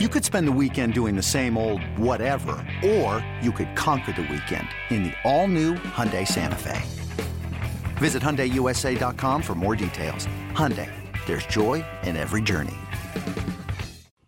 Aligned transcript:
You 0.00 0.08
could 0.08 0.24
spend 0.24 0.48
the 0.48 0.58
weekend 0.60 0.92
doing 0.92 1.14
the 1.14 1.22
same 1.22 1.56
old 1.56 1.80
whatever, 1.96 2.56
or 2.84 3.24
you 3.40 3.52
could 3.52 3.76
conquer 3.76 4.10
the 4.10 4.22
weekend 4.22 4.66
in 4.90 5.04
the 5.04 5.12
all-new 5.22 5.74
Hyundai 5.74 6.26
Santa 6.26 6.56
Fe. 6.56 6.82
Visit 7.98 8.20
HyundaiUSA.com 8.20 9.40
for 9.40 9.54
more 9.54 9.76
details. 9.76 10.26
Hyundai, 10.50 10.90
there's 11.26 11.46
joy 11.46 11.84
in 12.02 12.16
every 12.16 12.42
journey. 12.42 12.74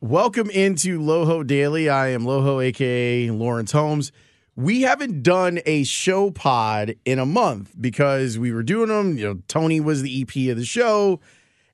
Welcome 0.01 0.51
into 0.51 1.01
Loho 1.01 1.45
Daily. 1.45 1.89
I 1.89 2.11
am 2.11 2.23
Loho, 2.23 2.65
aka 2.65 3.29
Laurence 3.33 3.73
Holmes. 3.73 4.13
We 4.55 4.83
haven't 4.83 5.25
done 5.25 5.59
a 5.67 5.83
show 5.83 6.31
pod 6.31 6.95
in 7.05 7.19
a 7.19 7.27
month 7.27 7.75
because 7.81 8.39
we 8.39 8.53
were 8.53 8.63
doing 8.63 8.87
them. 8.87 9.19
You 9.19 9.25
know, 9.25 9.43
Tony 9.49 9.81
was 9.81 10.03
the 10.03 10.23
EP 10.23 10.49
of 10.49 10.59
the 10.59 10.65
show, 10.65 11.19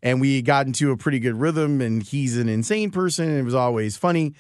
and 0.02 0.20
we 0.20 0.42
got 0.42 0.66
into 0.66 0.90
a 0.90 0.96
pretty 0.96 1.18
good 1.18 1.40
rhythm. 1.40 1.80
And 1.80 2.02
he's 2.02 2.36
an 2.36 2.48
insane 2.48 2.90
person, 2.90 3.28
and 3.28 3.38
it 3.38 3.44
was 3.44 3.54
always 3.54 3.96
funny. 3.96 4.34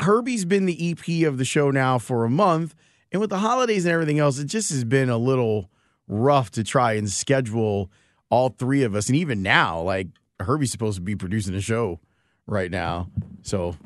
Herbie's 0.00 0.44
been 0.44 0.66
the 0.66 0.90
EP 0.90 1.26
of 1.28 1.38
the 1.38 1.44
show 1.44 1.70
now 1.70 1.98
for 1.98 2.24
a 2.24 2.30
month, 2.30 2.74
and 3.12 3.20
with 3.20 3.30
the 3.30 3.38
holidays 3.38 3.84
and 3.84 3.92
everything 3.92 4.18
else, 4.18 4.38
it 4.38 4.46
just 4.46 4.70
has 4.70 4.84
been 4.84 5.08
a 5.08 5.18
little 5.18 5.70
rough 6.08 6.50
to 6.52 6.64
try 6.64 6.92
and 6.94 7.08
schedule 7.10 7.90
all 8.30 8.48
three 8.50 8.82
of 8.82 8.94
us. 8.94 9.08
And 9.08 9.16
even 9.16 9.42
now, 9.42 9.80
like 9.80 10.08
Herbie's 10.40 10.72
supposed 10.72 10.96
to 10.96 11.02
be 11.02 11.14
producing 11.16 11.54
a 11.54 11.60
show 11.60 12.00
right 12.46 12.70
now. 12.70 13.08
So 13.42 13.76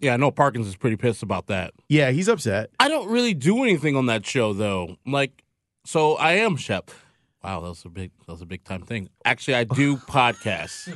Yeah, 0.00 0.14
I 0.14 0.16
know 0.16 0.30
Parkins 0.30 0.66
is 0.66 0.76
pretty 0.76 0.96
pissed 0.96 1.22
about 1.22 1.46
that. 1.46 1.72
yeah, 1.88 2.10
he's 2.10 2.28
upset. 2.28 2.70
I 2.80 2.88
don't 2.88 3.08
really 3.08 3.34
do 3.34 3.62
anything 3.62 3.96
on 3.96 4.06
that 4.06 4.26
show 4.26 4.52
though. 4.52 4.96
Like, 5.06 5.44
so 5.84 6.16
I 6.16 6.32
am 6.32 6.56
Shep. 6.56 6.90
Wow, 7.46 7.60
that 7.60 7.68
was 7.68 7.84
a 7.84 7.88
big 7.88 8.10
that 8.26 8.32
was 8.32 8.42
a 8.42 8.46
big 8.46 8.64
time 8.64 8.82
thing. 8.82 9.08
Actually, 9.24 9.54
I 9.54 9.62
do 9.62 9.96
podcasts, 10.08 10.90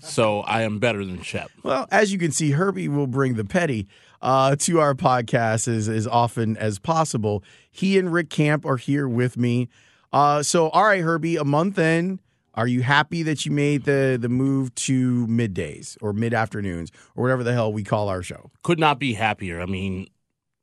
so 0.00 0.42
I 0.42 0.62
am 0.62 0.78
better 0.78 1.04
than 1.04 1.20
Shep. 1.22 1.50
Well, 1.64 1.88
as 1.90 2.12
you 2.12 2.20
can 2.20 2.30
see, 2.30 2.52
Herbie 2.52 2.86
will 2.86 3.08
bring 3.08 3.34
the 3.34 3.44
petty 3.44 3.88
uh, 4.22 4.54
to 4.60 4.78
our 4.78 4.94
podcast 4.94 5.66
as, 5.66 5.88
as 5.88 6.06
often 6.06 6.56
as 6.56 6.78
possible. 6.78 7.42
He 7.68 7.98
and 7.98 8.12
Rick 8.12 8.30
Camp 8.30 8.64
are 8.64 8.76
here 8.76 9.08
with 9.08 9.36
me. 9.36 9.68
Uh, 10.12 10.44
so, 10.44 10.68
all 10.68 10.84
right, 10.84 11.02
Herbie, 11.02 11.34
a 11.34 11.44
month 11.44 11.80
in, 11.80 12.20
are 12.54 12.68
you 12.68 12.82
happy 12.84 13.24
that 13.24 13.44
you 13.44 13.50
made 13.50 13.82
the 13.86 14.16
the 14.20 14.28
move 14.28 14.72
to 14.76 15.26
middays 15.26 15.96
or 16.00 16.12
mid 16.12 16.32
afternoons 16.32 16.92
or 17.16 17.24
whatever 17.24 17.42
the 17.42 17.52
hell 17.52 17.72
we 17.72 17.82
call 17.82 18.08
our 18.08 18.22
show? 18.22 18.52
Could 18.62 18.78
not 18.78 19.00
be 19.00 19.14
happier. 19.14 19.60
I 19.60 19.66
mean, 19.66 20.06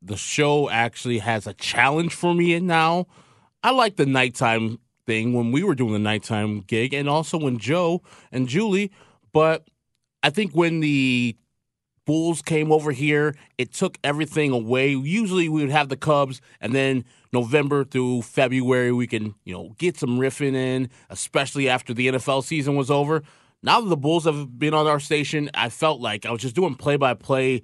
the 0.02 0.16
show 0.16 0.70
actually 0.70 1.18
has 1.18 1.46
a 1.46 1.54
challenge 1.54 2.14
for 2.14 2.34
me 2.34 2.58
now. 2.62 3.08
I 3.66 3.72
like 3.72 3.98
the 3.98 4.06
nighttime 4.06 4.80
thing 5.06 5.34
when 5.34 5.52
we 5.52 5.64
were 5.64 5.76
doing 5.76 5.94
the 5.94 6.00
nighttime 6.00 6.62
gig, 6.62 6.94
and 6.94 7.10
also 7.10 7.38
when 7.38 7.58
Joe 7.58 8.02
and 8.32 8.48
Julie. 8.48 8.92
But 9.32 9.68
I 10.22 10.30
think 10.30 10.54
when 10.54 10.80
the 10.80 11.36
Bulls 12.06 12.42
came 12.42 12.72
over 12.72 12.92
here, 12.92 13.36
it 13.58 13.74
took 13.74 13.98
everything 14.04 14.52
away. 14.52 14.90
Usually 14.90 15.48
we 15.48 15.62
would 15.62 15.72
have 15.72 15.90
the 15.90 15.98
Cubs, 15.98 16.42
and 16.60 16.74
then 16.74 17.06
November 17.32 17.86
through 17.86 18.24
February 18.24 18.92
we 18.92 19.08
can, 19.08 19.36
you 19.46 19.54
know, 19.54 19.74
get 19.78 19.98
some 19.98 20.20
riffing 20.20 20.56
in, 20.56 20.90
especially 21.10 21.70
after 21.70 21.94
the 21.94 22.10
NFL 22.10 22.44
season 22.44 22.76
was 22.76 22.92
over. 22.92 23.24
Now 23.62 23.80
that 23.80 23.88
the 23.88 23.98
Bulls 23.98 24.26
have 24.26 24.60
been 24.60 24.74
on 24.74 24.88
our 24.88 25.00
station, 25.00 25.50
I 25.54 25.70
felt 25.70 26.02
like 26.02 26.26
I 26.26 26.32
was 26.32 26.42
just 26.42 26.56
doing 26.56 26.76
play 26.76 26.98
by 26.98 27.14
play 27.14 27.62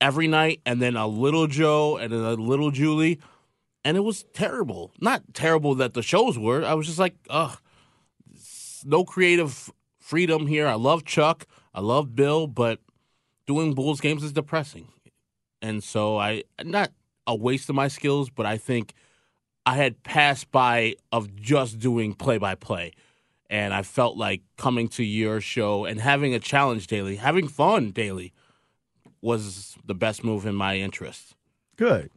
every 0.00 0.28
night, 0.28 0.60
and 0.66 0.82
then 0.82 0.94
a 0.94 1.06
little 1.06 1.46
Joe 1.46 1.96
and 1.96 2.12
then 2.12 2.20
a 2.20 2.34
little 2.34 2.70
Julie, 2.70 3.18
and 3.84 3.96
it 3.96 4.00
was 4.00 4.24
terrible. 4.32 4.92
Not 5.00 5.22
terrible 5.34 5.74
that 5.76 5.94
the 5.94 6.02
shows 6.02 6.38
were. 6.38 6.64
I 6.64 6.74
was 6.74 6.86
just 6.86 6.98
like, 6.98 7.14
ugh, 7.30 7.58
no 8.84 9.04
creative 9.04 9.70
freedom 9.98 10.46
here. 10.46 10.66
I 10.66 10.74
love 10.74 11.04
Chuck, 11.04 11.46
I 11.74 11.80
love 11.80 12.14
Bill, 12.14 12.46
but 12.46 12.80
doing 13.46 13.74
Bulls 13.74 14.00
games 14.00 14.22
is 14.22 14.32
depressing. 14.32 14.88
And 15.60 15.82
so 15.82 16.18
I 16.18 16.44
not 16.62 16.90
a 17.26 17.34
waste 17.34 17.68
of 17.68 17.74
my 17.74 17.88
skills, 17.88 18.30
but 18.30 18.46
I 18.46 18.56
think 18.56 18.94
I 19.66 19.76
had 19.76 20.02
passed 20.02 20.50
by 20.50 20.94
of 21.12 21.34
just 21.36 21.78
doing 21.78 22.14
play 22.14 22.38
by 22.38 22.54
play. 22.54 22.92
And 23.50 23.72
I 23.72 23.82
felt 23.82 24.16
like 24.16 24.42
coming 24.56 24.88
to 24.88 25.02
your 25.02 25.40
show 25.40 25.84
and 25.84 26.00
having 26.00 26.34
a 26.34 26.38
challenge 26.38 26.86
daily, 26.86 27.16
having 27.16 27.48
fun 27.48 27.90
daily 27.90 28.32
was 29.20 29.76
the 29.84 29.94
best 29.94 30.22
move 30.22 30.46
in 30.46 30.54
my 30.54 30.76
interest. 30.76 31.34
Good. 31.76 32.10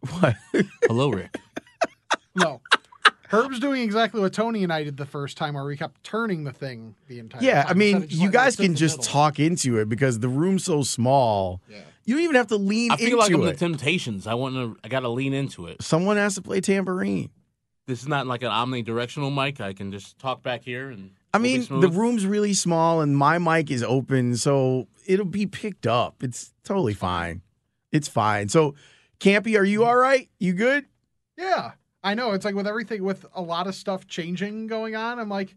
What? 0.00 0.36
Hello, 0.86 1.10
Rick. 1.10 1.40
No. 2.34 2.60
Herb's 3.28 3.60
doing 3.60 3.82
exactly 3.82 4.20
what 4.20 4.32
Tony 4.32 4.62
and 4.64 4.72
I 4.72 4.84
did 4.84 4.96
the 4.96 5.04
first 5.04 5.36
time, 5.36 5.54
where 5.54 5.64
we 5.64 5.76
kept 5.76 6.02
turning 6.02 6.44
the 6.44 6.52
thing 6.52 6.94
the 7.08 7.18
entire 7.18 7.40
time. 7.40 7.46
yeah, 7.46 7.62
time. 7.64 7.70
I 7.70 7.74
mean, 7.74 7.96
instead 7.96 8.04
of 8.04 8.12
you 8.12 8.18
letting 8.20 8.28
it 8.28 8.32
guys 8.32 8.54
sit 8.54 8.62
can 8.62 8.72
the 8.72 8.78
just 8.78 8.98
middle. 8.98 9.12
talk 9.12 9.38
into 9.38 9.78
it 9.78 9.88
because 9.88 10.20
the 10.20 10.28
room's 10.28 10.64
so 10.64 10.82
small. 10.82 11.60
Yeah. 11.68 11.78
You 12.06 12.14
don't 12.14 12.24
even 12.24 12.36
have 12.36 12.46
to 12.46 12.56
lean 12.56 12.92
into 12.92 13.04
I 13.04 13.06
feel 13.06 13.18
like 13.18 13.32
I'm 13.32 13.40
the 13.42 13.48
it. 13.48 13.58
Temptations. 13.58 14.26
I 14.26 14.32
want 14.32 14.54
to. 14.54 14.76
I 14.82 14.88
got 14.88 15.00
to 15.00 15.10
lean 15.10 15.34
into 15.34 15.66
it. 15.66 15.82
Someone 15.82 16.16
has 16.16 16.36
to 16.36 16.42
play 16.42 16.62
tambourine. 16.62 17.28
This 17.86 18.00
is 18.00 18.08
not 18.08 18.26
like 18.26 18.42
an 18.42 18.50
omnidirectional 18.50 19.34
mic. 19.34 19.60
I 19.60 19.74
can 19.74 19.92
just 19.92 20.18
talk 20.18 20.42
back 20.42 20.62
here 20.62 20.90
and. 20.90 21.10
I 21.34 21.36
we'll 21.36 21.42
be 21.44 21.52
mean, 21.58 21.62
smooth. 21.64 21.82
the 21.82 21.88
room's 21.90 22.24
really 22.24 22.54
small 22.54 23.02
and 23.02 23.14
my 23.14 23.36
mic 23.36 23.70
is 23.70 23.82
open, 23.82 24.36
so 24.36 24.88
it'll 25.04 25.26
be 25.26 25.44
picked 25.46 25.86
up. 25.86 26.22
It's 26.22 26.54
totally 26.64 26.94
fine. 26.94 27.42
It's 27.92 28.08
fine. 28.08 28.48
So, 28.48 28.74
Campy, 29.20 29.58
are 29.58 29.64
you 29.64 29.80
mm-hmm. 29.80 29.88
all 29.88 29.96
right? 29.96 30.28
You 30.38 30.52
good? 30.52 30.86
Yeah, 31.36 31.72
I 32.02 32.14
know. 32.14 32.32
It's 32.32 32.44
like 32.44 32.54
with 32.54 32.66
everything, 32.66 33.02
with 33.02 33.26
a 33.34 33.42
lot 33.42 33.66
of 33.66 33.74
stuff 33.74 34.06
changing 34.06 34.66
going 34.66 34.96
on. 34.96 35.18
I'm 35.18 35.28
like, 35.28 35.54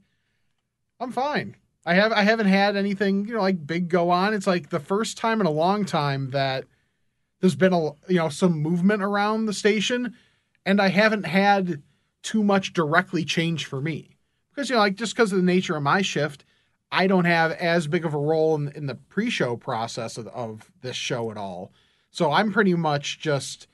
I'm 0.99 1.11
fine. 1.11 1.55
I 1.85 1.95
have 1.95 2.11
I 2.11 2.21
haven't 2.21 2.47
had 2.47 2.75
anything 2.75 3.27
you 3.27 3.33
know 3.33 3.41
like 3.41 3.65
big 3.65 3.89
go 3.89 4.11
on. 4.11 4.33
It's 4.33 4.47
like 4.47 4.69
the 4.69 4.79
first 4.79 5.17
time 5.17 5.41
in 5.41 5.47
a 5.47 5.51
long 5.51 5.85
time 5.85 6.29
that 6.31 6.65
there's 7.39 7.55
been 7.55 7.73
a 7.73 7.91
you 8.07 8.17
know 8.17 8.29
some 8.29 8.53
movement 8.53 9.01
around 9.01 9.45
the 9.45 9.53
station, 9.53 10.15
and 10.65 10.79
I 10.79 10.89
haven't 10.89 11.25
had 11.25 11.81
too 12.21 12.43
much 12.43 12.73
directly 12.73 13.25
change 13.25 13.65
for 13.65 13.81
me 13.81 14.17
because 14.53 14.69
you 14.69 14.75
know 14.75 14.81
like 14.81 14.95
just 14.95 15.15
because 15.15 15.31
of 15.31 15.37
the 15.37 15.43
nature 15.43 15.75
of 15.75 15.83
my 15.83 16.01
shift. 16.01 16.45
I 16.93 17.07
don't 17.07 17.23
have 17.23 17.53
as 17.53 17.87
big 17.87 18.03
of 18.03 18.13
a 18.13 18.17
role 18.17 18.53
in, 18.55 18.67
in 18.73 18.85
the 18.85 18.95
pre-show 18.95 19.55
process 19.55 20.17
of, 20.17 20.27
of 20.27 20.69
this 20.81 20.97
show 20.97 21.31
at 21.31 21.37
all. 21.37 21.71
So 22.11 22.31
I'm 22.31 22.51
pretty 22.51 22.73
much 22.75 23.19
just 23.19 23.67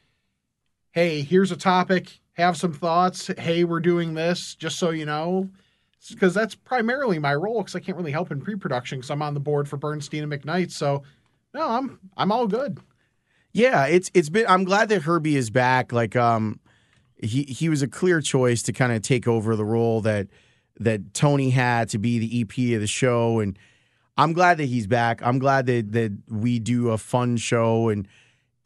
hey, 0.91 1.21
here's 1.21 1.51
a 1.51 1.57
topic, 1.57 2.19
have 2.33 2.57
some 2.57 2.73
thoughts. 2.73 3.29
Hey, 3.37 3.63
we're 3.63 3.79
doing 3.79 4.15
this, 4.15 4.55
just 4.55 4.79
so 4.79 4.89
you 4.89 5.05
know. 5.05 5.49
Because 6.09 6.33
that's 6.33 6.55
primarily 6.55 7.19
my 7.19 7.35
role, 7.35 7.59
because 7.59 7.75
I 7.75 7.79
can't 7.79 7.97
really 7.97 8.11
help 8.11 8.31
in 8.31 8.39
pre-production, 8.39 8.99
because 8.99 9.11
I'm 9.11 9.21
on 9.21 9.33
the 9.33 9.39
board 9.39 9.67
for 9.67 9.77
Bernstein 9.77 10.23
and 10.23 10.31
McKnight. 10.31 10.71
So, 10.71 11.03
no, 11.53 11.67
I'm 11.67 11.99
I'm 12.15 12.31
all 12.31 12.47
good. 12.47 12.79
Yeah, 13.51 13.85
it's 13.85 14.11
it's 14.13 14.29
been 14.29 14.45
I'm 14.47 14.63
glad 14.63 14.89
that 14.89 15.01
Herbie 15.01 15.35
is 15.35 15.49
back. 15.49 15.91
Like 15.91 16.15
um 16.15 16.59
he 17.21 17.43
he 17.43 17.69
was 17.69 17.81
a 17.81 17.87
clear 17.87 18.21
choice 18.21 18.61
to 18.63 18.73
kind 18.73 18.91
of 18.91 19.01
take 19.01 19.27
over 19.27 19.55
the 19.55 19.65
role 19.65 20.01
that 20.01 20.27
that 20.79 21.13
Tony 21.15 21.49
had 21.49 21.89
to 21.89 21.97
be 21.97 22.19
the 22.19 22.41
EP 22.41 22.75
of 22.75 22.81
the 22.81 22.87
show 22.87 23.39
and 23.39 23.57
I'm 24.15 24.33
glad 24.33 24.57
that 24.57 24.65
he's 24.65 24.87
back. 24.87 25.21
I'm 25.23 25.39
glad 25.39 25.65
that 25.67 25.91
that 25.93 26.11
we 26.29 26.59
do 26.59 26.89
a 26.89 26.97
fun 26.97 27.37
show 27.37 27.89
and 27.89 28.07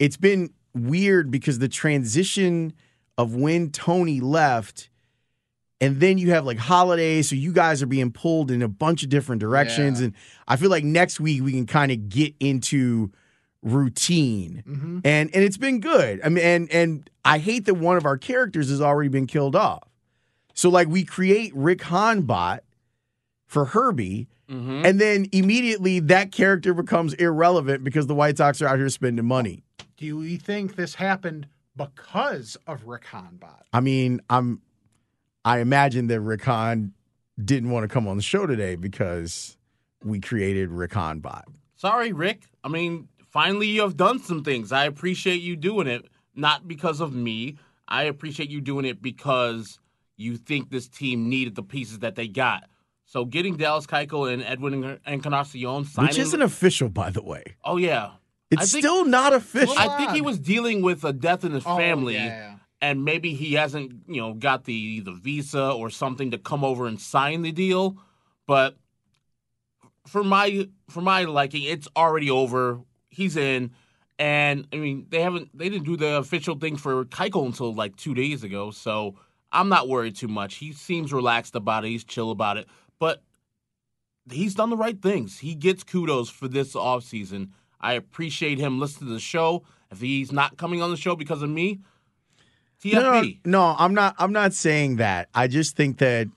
it's 0.01 0.17
been 0.17 0.49
weird 0.73 1.29
because 1.31 1.59
the 1.59 1.67
transition 1.69 2.73
of 3.17 3.35
when 3.35 3.69
Tony 3.71 4.19
left 4.19 4.89
and 5.79 5.99
then 5.99 6.17
you 6.17 6.31
have 6.31 6.45
like 6.45 6.57
holidays 6.57 7.29
so 7.29 7.35
you 7.35 7.51
guys 7.53 7.81
are 7.81 7.87
being 7.87 8.11
pulled 8.11 8.51
in 8.51 8.61
a 8.61 8.67
bunch 8.67 9.03
of 9.03 9.09
different 9.09 9.39
directions 9.41 9.99
Yeah. 9.99 10.05
and 10.07 10.15
I 10.47 10.55
feel 10.55 10.69
like 10.69 10.83
next 10.83 11.19
week 11.19 11.43
we 11.43 11.51
can 11.51 11.65
kind 11.67 11.91
of 11.91 12.09
get 12.09 12.33
into 12.39 13.11
routine 13.63 14.63
Mm-hmm. 14.67 14.99
and 15.05 15.29
and 15.35 15.43
it's 15.43 15.57
been 15.57 15.79
good. 15.79 16.19
I 16.23 16.29
mean, 16.29 16.43
and 16.43 16.71
and 16.71 17.09
I 17.23 17.37
hate 17.37 17.65
that 17.65 17.75
one 17.75 17.97
of 17.97 18.05
our 18.05 18.17
characters 18.17 18.69
has 18.69 18.81
already 18.81 19.09
been 19.09 19.27
killed 19.27 19.55
off. 19.55 19.83
So 20.53 20.69
like 20.69 20.87
we 20.87 21.03
create 21.03 21.51
Rick 21.55 21.79
Hanbot 21.79 22.59
for 23.47 23.65
Herbie, 23.65 24.27
Mhm. 24.49 24.85
and 24.85 24.99
then 24.99 25.27
immediately 25.31 25.99
that 25.99 26.31
character 26.31 26.73
becomes 26.73 27.13
irrelevant 27.15 27.83
because 27.83 28.07
the 28.07 28.15
White 28.15 28.37
Sox 28.37 28.61
are 28.61 28.67
out 28.67 28.77
here 28.79 28.89
spending 28.89 29.25
money. 29.25 29.63
Do 30.01 30.17
we 30.17 30.37
think 30.37 30.77
this 30.77 30.95
happened 30.95 31.47
because 31.77 32.57
of 32.65 32.87
Rick 32.87 33.05
Hanbot? 33.05 33.61
I 33.71 33.81
mean, 33.81 34.19
I'm 34.31 34.63
I 35.45 35.59
imagine 35.59 36.07
that 36.07 36.19
Rick 36.21 36.43
Hahn 36.43 36.93
didn't 37.45 37.69
want 37.69 37.83
to 37.83 37.87
come 37.87 38.07
on 38.07 38.17
the 38.17 38.23
show 38.23 38.47
today 38.47 38.75
because 38.75 39.57
we 40.03 40.19
created 40.19 40.71
Rick 40.71 40.93
Hanbot. 40.93 41.43
Sorry, 41.75 42.13
Rick. 42.13 42.45
I 42.63 42.69
mean, 42.69 43.09
finally 43.29 43.67
you 43.67 43.81
have 43.81 43.95
done 43.95 44.17
some 44.17 44.43
things. 44.43 44.71
I 44.71 44.85
appreciate 44.85 45.43
you 45.43 45.55
doing 45.55 45.85
it, 45.85 46.07
not 46.33 46.67
because 46.67 46.99
of 46.99 47.13
me. 47.13 47.59
I 47.87 48.05
appreciate 48.05 48.49
you 48.49 48.59
doing 48.59 48.85
it 48.85 49.03
because 49.03 49.79
you 50.17 50.35
think 50.35 50.71
this 50.71 50.87
team 50.87 51.29
needed 51.29 51.53
the 51.53 51.61
pieces 51.63 51.99
that 51.99 52.15
they 52.15 52.27
got. 52.27 52.63
So 53.05 53.23
getting 53.23 53.55
Dallas 53.55 53.85
Keuchel 53.85 54.33
and 54.33 54.41
Edwin 54.41 54.97
Encarnacion 55.05 55.85
signing, 55.85 56.07
Which 56.07 56.17
isn't 56.17 56.41
official, 56.41 56.89
by 56.89 57.11
the 57.11 57.21
way. 57.21 57.43
oh 57.63 57.77
yeah, 57.77 58.13
It's 58.51 58.71
think- 58.71 58.83
still 58.83 59.05
not 59.05 59.33
official. 59.33 59.73
I 59.77 59.97
think 59.97 60.11
he 60.11 60.21
was 60.21 60.37
dealing 60.37 60.81
with 60.81 61.03
a 61.03 61.13
death 61.13 61.43
in 61.43 61.53
his 61.53 61.63
Oh, 61.65 61.77
family, 61.77 62.15
yeah, 62.15 62.25
yeah. 62.25 62.55
and 62.81 63.05
maybe 63.05 63.33
he 63.33 63.53
hasn't, 63.53 63.93
you 64.07 64.19
know, 64.21 64.33
got 64.33 64.65
the 64.65 64.99
the 64.99 65.13
visa 65.13 65.71
or 65.71 65.89
something 65.89 66.31
to 66.31 66.37
come 66.37 66.63
over 66.63 66.85
and 66.87 66.99
sign 66.99 67.41
the 67.43 67.51
deal. 67.51 67.97
But 68.47 68.75
for 70.07 70.23
my 70.23 70.67
for 70.89 71.01
my 71.01 71.23
liking, 71.23 71.63
it's 71.63 71.87
already 71.95 72.29
over. 72.29 72.81
He's 73.09 73.37
in, 73.37 73.71
and 74.19 74.67
I 74.73 74.77
mean 74.77 75.05
they 75.09 75.21
haven't 75.21 75.55
they 75.57 75.69
didn't 75.69 75.85
do 75.85 75.95
the 75.97 76.17
official 76.17 76.55
thing 76.55 76.75
for 76.77 77.05
Keuchel 77.05 77.45
until 77.45 77.73
like 77.73 77.95
two 77.95 78.13
days 78.13 78.43
ago, 78.43 78.71
so 78.71 79.15
I'm 79.51 79.69
not 79.69 79.87
worried 79.87 80.15
too 80.15 80.27
much. 80.27 80.55
He 80.55 80.73
seems 80.73 81.13
relaxed 81.13 81.55
about 81.55 81.85
it. 81.85 81.89
He's 81.89 82.03
chill 82.03 82.31
about 82.31 82.57
it, 82.57 82.67
but 82.99 83.21
he's 84.31 84.55
done 84.55 84.69
the 84.69 84.77
right 84.77 85.01
things. 85.01 85.39
He 85.39 85.55
gets 85.55 85.83
kudos 85.83 86.29
for 86.29 86.47
this 86.47 86.73
offseason. 86.73 87.49
I 87.81 87.93
appreciate 87.93 88.59
him 88.59 88.79
listening 88.79 89.09
to 89.09 89.13
the 89.13 89.19
show. 89.19 89.63
If 89.91 89.99
he's 89.99 90.31
not 90.31 90.57
coming 90.57 90.81
on 90.81 90.89
the 90.89 90.97
show 90.97 91.15
because 91.15 91.41
of 91.41 91.49
me, 91.49 91.81
TFB. 92.83 93.39
No, 93.45 93.69
no, 93.69 93.75
I'm 93.77 93.93
not. 93.93 94.15
I'm 94.17 94.31
not 94.31 94.53
saying 94.53 94.97
that. 94.97 95.29
I 95.33 95.47
just 95.47 95.75
think 95.75 95.97
that, 95.99 96.27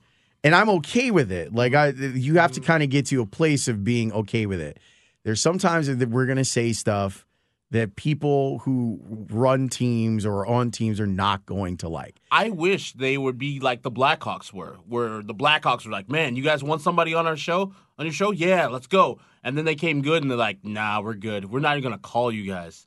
and 0.43 0.55
I'm 0.55 0.69
okay 0.71 1.11
with 1.11 1.31
it. 1.31 1.55
Like 1.55 1.75
I, 1.75 1.89
you 1.89 2.39
have 2.39 2.53
to 2.53 2.61
mm. 2.61 2.65
kind 2.65 2.83
of 2.83 2.91
get 2.91 3.07
to 3.07 3.21
a 3.23 3.27
place 3.27 3.69
of 3.69 3.85
being 3.85 4.13
okay 4.13 4.47
with 4.47 4.61
it. 4.61 4.79
There's 5.23 5.41
sometimes 5.41 5.87
that 5.87 6.09
we're 6.09 6.27
gonna 6.27 6.45
say 6.45 6.73
stuff 6.73 7.25
that 7.71 7.97
people 7.97 8.61
who 8.61 9.01
run 9.31 9.69
teams 9.69 10.25
or 10.25 10.47
on 10.47 10.71
teams 10.71 11.01
are 11.01 11.07
not 11.07 11.45
going 11.45 11.77
to 11.79 11.89
like. 11.89 12.21
I 12.31 12.51
wish 12.51 12.93
they 12.93 13.19
would 13.19 13.39
be 13.39 13.59
like 13.59 13.83
the 13.83 13.91
Blackhawks 13.91 14.53
were, 14.53 14.79
where 14.87 15.23
the 15.23 15.35
Blackhawks 15.35 15.85
were 15.85 15.91
like, 15.91 16.09
"Man, 16.09 16.37
you 16.37 16.43
guys 16.43 16.63
want 16.63 16.83
somebody 16.83 17.15
on 17.15 17.27
our 17.27 17.37
show? 17.37 17.75
On 17.99 18.07
your 18.07 18.13
show? 18.13 18.31
Yeah, 18.31 18.69
let's 18.69 18.87
go." 18.87 19.19
And 19.43 19.59
then 19.59 19.65
they 19.65 19.75
came 19.75 20.03
good, 20.03 20.23
and 20.23 20.31
they're 20.31 20.39
like, 20.39 20.65
"Nah, 20.65 21.01
we're 21.01 21.15
good. 21.15 21.51
We're 21.51 21.61
not 21.61 21.77
even 21.77 21.91
gonna 21.91 21.99
call 21.99 22.31
you 22.31 22.47
guys. 22.47 22.87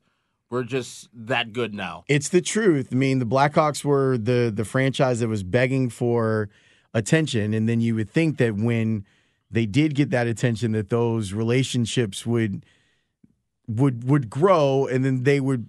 We're 0.49 0.63
just 0.63 1.09
that 1.13 1.51
good 1.51 1.73
now." 1.73 2.05
It's 2.07 2.29
the 2.29 2.41
truth. 2.41 2.89
I 2.91 2.95
mean, 2.95 3.19
the 3.19 3.25
Blackhawks 3.25 3.83
were 3.83 4.17
the 4.17 4.51
the 4.55 4.65
franchise 4.65 5.19
that 5.19 5.27
was 5.27 5.43
begging 5.43 5.89
for 5.89 6.49
attention, 6.93 7.53
and 7.53 7.67
then 7.67 7.81
you 7.81 7.95
would 7.95 8.09
think 8.09 8.37
that 8.37 8.55
when 8.55 9.05
they 9.51 9.65
did 9.65 9.95
get 9.95 10.11
that 10.11 10.27
attention, 10.27 10.71
that 10.73 10.89
those 10.89 11.33
relationships 11.33 12.25
would 12.25 12.65
would 13.67 14.09
would 14.09 14.29
grow, 14.29 14.87
and 14.87 15.03
then 15.03 15.23
they 15.23 15.39
would. 15.39 15.67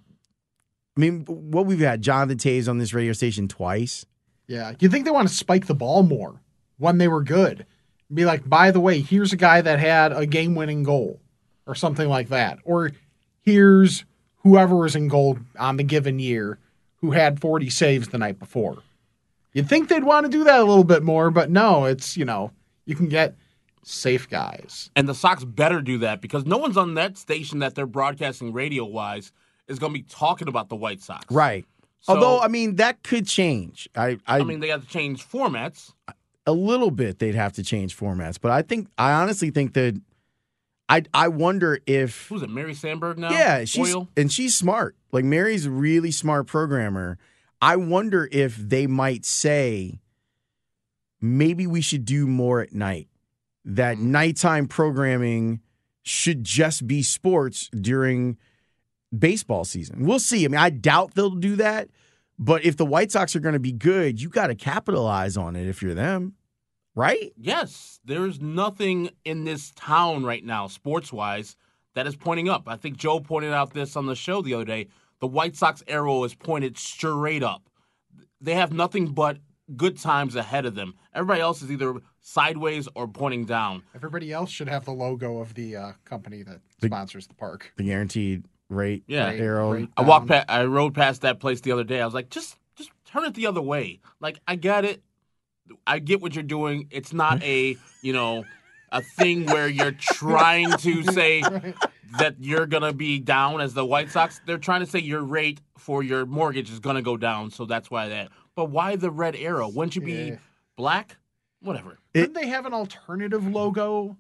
I 0.97 1.00
mean, 1.00 1.25
what 1.27 1.67
we've 1.67 1.79
had 1.79 2.03
Jonathan 2.03 2.39
Toews 2.39 2.69
on 2.69 2.79
this 2.79 2.93
radio 2.93 3.12
station 3.12 3.49
twice. 3.49 4.05
Yeah, 4.47 4.73
you 4.81 4.89
think 4.89 5.05
they 5.05 5.11
want 5.11 5.29
to 5.29 5.35
spike 5.35 5.67
the 5.67 5.75
ball 5.75 6.03
more 6.03 6.41
when 6.79 6.99
they 6.99 7.09
were 7.09 7.23
good? 7.23 7.67
Be 8.12 8.25
like, 8.25 8.49
by 8.49 8.71
the 8.71 8.81
way, 8.81 9.00
here's 9.00 9.35
a 9.35 9.37
guy 9.37 9.61
that 9.61 9.79
had 9.79 10.12
a 10.12 10.25
game-winning 10.25 10.83
goal, 10.83 11.21
or 11.67 11.75
something 11.75 12.09
like 12.09 12.31
that, 12.31 12.59
or 12.65 12.93
here's 13.43 14.05
whoever 14.39 14.77
was 14.77 14.97
in 14.97 15.09
goal 15.09 15.39
on 15.59 15.77
the 15.77 15.85
given 15.85 16.19
year 16.19 16.59
who 16.97 17.12
had 17.12 17.41
40 17.41 17.69
saves 17.71 18.09
the 18.09 18.19
night 18.19 18.39
before. 18.39 18.79
You'd 19.53 19.69
think 19.69 19.89
they'd 19.89 20.05
want 20.05 20.25
to 20.25 20.31
do 20.31 20.45
that 20.45 20.61
a 20.61 20.65
little 20.65 20.85
bit 20.85 21.03
more, 21.03 21.31
but 21.31 21.50
no, 21.50 21.85
it's 21.85 22.17
you 22.17 22.25
know 22.25 22.50
you 22.87 22.95
can 22.95 23.09
get 23.09 23.37
safe 23.90 24.29
guys. 24.29 24.90
And 24.96 25.08
the 25.08 25.14
Sox 25.14 25.44
better 25.44 25.81
do 25.81 25.99
that 25.99 26.20
because 26.20 26.44
no 26.46 26.58
one's 26.58 26.76
on 26.76 26.94
that 26.94 27.17
station 27.19 27.61
that 27.61 27.75
they're 27.75 27.87
broadcasting 27.87 28.52
radio 28.52 28.85
wise 28.85 29.32
is 29.67 29.79
going 29.79 29.93
to 29.93 29.99
be 29.99 30.05
talking 30.08 30.49
about 30.49 30.69
the 30.69 30.76
White 30.76 31.00
Sox. 31.02 31.25
Right. 31.31 31.64
So- 32.00 32.14
Although, 32.14 32.40
I 32.40 32.49
mean, 32.49 32.76
that 32.76 33.02
could 33.02 33.26
change. 33.26 33.88
I, 33.96 34.19
I, 34.26 34.38
I 34.38 34.43
mean, 34.44 34.61
they 34.61 34.69
have 34.69 34.82
to 34.82 34.88
change 34.88 35.26
formats. 35.29 35.93
a 36.46 36.52
little 36.52 36.90
bit 36.90 37.19
they'd 37.19 37.35
have 37.35 37.52
to 37.55 37.62
change 37.62 37.96
formats, 37.96 38.38
but 38.40 38.50
I 38.50 38.62
think 38.62 38.88
I 38.96 39.12
honestly 39.12 39.50
think 39.50 39.75
that 39.75 40.00
I 40.88 41.02
I 41.12 41.29
wonder 41.29 41.81
if 41.87 42.29
Who's 42.29 42.43
it? 42.43 42.49
Mary 42.49 42.73
Sandberg 42.73 43.19
now? 43.19 43.31
yeah 43.31 43.64
she's 43.67 43.94
Oil? 43.94 44.08
and 44.17 44.32
she's 44.32 44.56
smart. 44.56 44.96
Like 45.12 45.26
Mary's 45.26 45.67
a 45.67 45.70
really 45.70 46.11
smart 46.11 46.46
programmer. 46.46 47.19
I 47.61 47.76
wonder 47.76 48.29
if 48.32 48.56
they 48.56 48.87
might 48.87 49.26
say 49.26 50.00
maybe 51.20 51.67
we 51.67 51.81
should 51.81 52.05
do 52.06 52.26
more 52.26 52.61
at 52.61 52.73
night. 52.73 53.08
That 53.70 53.99
nighttime 53.99 54.67
programming 54.67 55.61
should 56.03 56.43
just 56.43 56.87
be 56.87 57.03
sports 57.03 57.69
during 57.69 58.38
baseball 59.17 59.67
season. 59.67 60.06
We'll 60.06 60.19
see. 60.19 60.47
I 60.47 60.49
mean, 60.49 60.59
I 60.59 60.70
doubt 60.70 61.15
they'll 61.15 61.31
do 61.31 61.56
that, 61.56 61.91
but 62.38 62.65
if 62.65 62.79
the 62.79 62.87
White 62.87 63.12
Sox 63.12 63.37
are 63.37 63.41
going 63.41 63.53
to 63.53 63.59
be 63.59 63.73
good, 63.73 64.23
you 64.23 64.31
got 64.31 64.47
to 64.47 64.55
capitalize 64.55 65.37
on 65.37 65.55
it 65.55 65.69
if 65.69 65.82
you're 65.82 65.93
them, 65.93 66.32
right? 66.94 67.31
Yes, 67.37 68.00
there's 68.06 68.41
nothing 68.41 69.11
in 69.26 69.44
this 69.44 69.71
town 69.76 70.25
right 70.25 70.44
now, 70.44 70.67
sports 70.67 71.12
wise, 71.12 71.55
that 71.94 72.06
is 72.06 72.17
pointing 72.17 72.49
up. 72.49 72.69
I 72.69 72.76
think 72.76 72.97
Joe 72.97 73.21
pointed 73.21 73.53
out 73.53 73.75
this 73.75 73.97
on 73.97 74.06
the 74.06 74.14
show 74.14 74.41
the 74.41 74.55
other 74.55 74.64
day. 74.64 74.87
The 75.21 75.26
White 75.26 75.56
Sox 75.56 75.82
arrow 75.87 76.25
is 76.25 76.35
pointed 76.35 76.79
straight 76.79 77.43
up. 77.43 77.69
They 78.41 78.55
have 78.55 78.73
nothing 78.73 79.09
but 79.09 79.38
good 79.76 79.99
times 79.99 80.35
ahead 80.37 80.65
of 80.67 80.75
them. 80.75 80.94
Everybody 81.15 81.41
else 81.41 81.62
is 81.62 81.70
either 81.70 81.94
sideways 82.20 82.88
or 82.94 83.06
pointing 83.09 83.44
down. 83.44 83.82
Everybody 83.94 84.32
else 84.32 84.50
should 84.50 84.69
have 84.69 84.85
the 84.85 84.93
logo 84.93 85.38
of 85.38 85.55
the 85.55 85.76
uh, 85.76 85.93
company 86.05 86.43
that 86.43 86.61
The- 86.81 86.87
sponsors 86.88 87.26
the 87.26 87.35
park. 87.35 87.73
The 87.76 87.85
guaranteed 87.85 88.44
rate 88.69 89.05
Yeah. 89.06 89.26
Right, 89.26 89.41
arrow. 89.41 89.73
right 89.73 89.88
I 89.97 90.03
walked 90.03 90.29
down. 90.29 90.44
past, 90.47 90.50
I 90.50 90.65
rode 90.65 90.94
past 90.94 91.23
that 91.23 91.41
place 91.41 91.61
the 91.61 91.73
other 91.73 91.85
day. 91.85 92.00
I 92.00 92.05
was 92.05 92.15
like, 92.15 92.31
just 92.31 92.56
just 92.76 92.91
turn 93.05 93.25
it 93.25 93.35
the 93.35 93.47
other 93.47 93.62
way. 93.62 94.00
Like 94.20 94.38
I 94.47 94.55
get 94.56 94.85
it. 94.85 95.03
I 95.87 95.99
get 95.99 96.21
what 96.23 96.35
you're 96.35 96.43
doing. 96.44 96.87
It's 96.91 97.12
not 97.12 97.43
a, 97.43 97.76
you 98.03 98.12
know, 98.12 98.44
a 98.93 99.03
thing 99.03 99.47
where 99.47 99.69
you're 99.69 99.93
trying 99.99 100.71
to 100.71 101.03
say 101.05 101.43
that 102.19 102.37
you're 102.41 102.67
going 102.67 102.82
to 102.85 102.93
be 102.94 103.19
down 103.19 103.61
as 103.61 103.75
the 103.75 103.85
White 103.85 104.11
Sox. 104.11 104.41
They're 104.47 104.56
trying 104.59 104.81
to 104.81 104.87
say 104.87 104.99
your 105.00 105.23
rate 105.23 105.61
for 105.76 106.03
your 106.03 106.25
mortgage 106.25 106.71
is 106.71 106.81
going 106.81 106.97
to 106.97 107.03
go 107.03 107.17
down, 107.19 107.50
so 107.50 107.67
that's 107.67 107.91
why 107.91 108.09
that. 108.09 108.29
But 108.58 108.70
why 108.70 108.96
the 108.96 109.12
red 109.12 109.37
arrow? 109.37 109.69
Wouldn't 109.69 109.94
you 109.94 110.02
be 110.02 110.12
Yeah. 110.31 110.37
black? 110.76 111.16
Whatever. 111.60 112.00
It- 112.12 112.22
Couldn't 112.22 112.32
they 112.32 112.49
have 112.49 112.66
an 112.66 112.75
alternative 112.75 113.46
logo? 113.46 114.16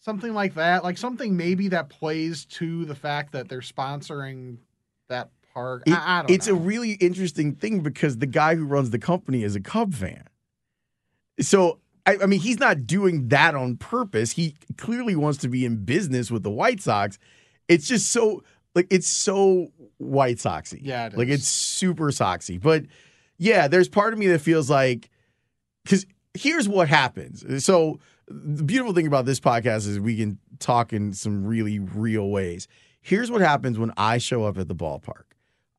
Something 0.00 0.32
like 0.32 0.54
that? 0.54 0.82
Like 0.82 0.96
something 0.96 1.36
maybe 1.36 1.68
that 1.68 1.90
plays 1.90 2.46
to 2.46 2.86
the 2.86 2.94
fact 2.94 3.32
that 3.32 3.50
they're 3.50 3.60
sponsoring 3.60 4.56
that 5.10 5.28
park. 5.52 5.82
It- 5.86 5.92
I, 5.92 6.20
I 6.20 6.22
don't 6.22 6.30
it's 6.30 6.48
know. 6.48 6.54
a 6.54 6.56
really 6.56 6.92
interesting 6.92 7.54
thing 7.54 7.80
because 7.80 8.16
the 8.16 8.26
guy 8.26 8.54
who 8.54 8.64
runs 8.64 8.88
the 8.88 8.98
company 8.98 9.42
is 9.42 9.54
a 9.56 9.60
Cub 9.60 9.92
fan. 9.92 10.24
So, 11.38 11.78
I, 12.06 12.16
I 12.22 12.24
mean, 12.26 12.40
he's 12.40 12.58
not 12.58 12.86
doing 12.86 13.28
that 13.28 13.54
on 13.54 13.76
purpose. 13.76 14.30
He 14.32 14.54
clearly 14.78 15.16
wants 15.16 15.38
to 15.40 15.48
be 15.48 15.66
in 15.66 15.84
business 15.84 16.30
with 16.30 16.44
the 16.44 16.50
White 16.50 16.80
Sox. 16.80 17.18
It's 17.68 17.86
just 17.86 18.10
so, 18.10 18.42
like, 18.74 18.86
it's 18.88 19.06
so 19.08 19.70
White 19.98 20.38
Soxy. 20.38 20.80
Yeah, 20.82 21.08
it 21.08 21.18
Like, 21.18 21.28
is. 21.28 21.40
it's 21.40 21.48
super 21.48 22.06
Soxy. 22.06 22.58
But 22.58 22.84
yeah, 23.42 23.66
there's 23.68 23.88
part 23.88 24.12
of 24.12 24.18
me 24.18 24.28
that 24.28 24.40
feels 24.40 24.70
like, 24.70 25.10
because 25.84 26.06
here's 26.34 26.68
what 26.68 26.88
happens. 26.88 27.64
So, 27.64 27.98
the 28.28 28.62
beautiful 28.62 28.94
thing 28.94 29.06
about 29.08 29.24
this 29.26 29.40
podcast 29.40 29.88
is 29.88 29.98
we 29.98 30.16
can 30.16 30.38
talk 30.60 30.92
in 30.92 31.12
some 31.12 31.44
really 31.44 31.78
real 31.80 32.30
ways. 32.30 32.68
Here's 33.00 33.30
what 33.32 33.40
happens 33.40 33.78
when 33.80 33.92
I 33.96 34.18
show 34.18 34.44
up 34.44 34.56
at 34.58 34.68
the 34.68 34.76
ballpark. 34.76 35.24